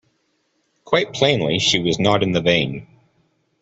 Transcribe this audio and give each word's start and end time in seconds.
Quite 0.83 1.13
plainly, 1.13 1.59
she 1.59 1.77
was 1.77 1.99
not 1.99 2.23
in 2.23 2.31
the 2.31 2.41
vein. 2.41 2.87